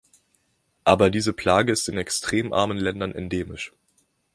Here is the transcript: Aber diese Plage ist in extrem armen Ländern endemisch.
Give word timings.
Aber 0.83 1.11
diese 1.11 1.31
Plage 1.31 1.71
ist 1.71 1.87
in 1.87 1.99
extrem 1.99 2.53
armen 2.53 2.79
Ländern 2.79 3.11
endemisch. 3.11 3.71